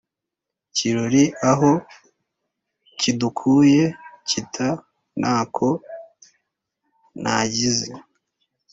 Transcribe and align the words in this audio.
Kirora 0.75 1.23
aho 1.49 1.71
kidukuye 2.99 3.83
kita 4.29 4.67
ntako 5.19 5.67
ntagize 7.21 7.91